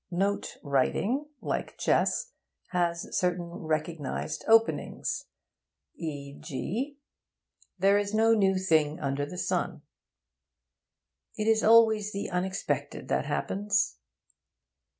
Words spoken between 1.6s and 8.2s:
chess, has certain recognised openings, e.g.: There is